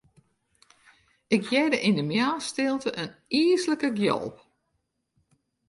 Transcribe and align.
Ik 1.35 1.43
hearde 1.51 1.79
yn 1.87 1.99
'e 2.01 2.05
moarnsstilte 2.11 2.89
in 3.01 3.09
yslike 3.53 3.89
gjalp. 3.99 4.35